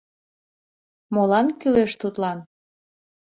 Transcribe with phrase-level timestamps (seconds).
[1.13, 2.37] —Молан кӱлеш тудлан?